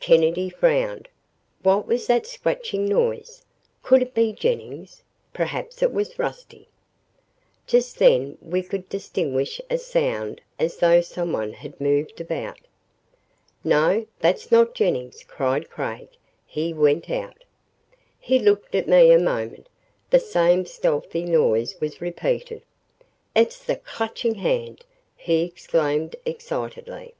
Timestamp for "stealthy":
20.64-21.24